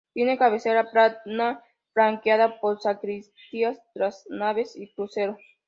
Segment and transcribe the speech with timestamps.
[0.15, 1.63] Tiene cabecera plana
[1.95, 5.37] -flanqueada por sacristías-, tras naves y crucero.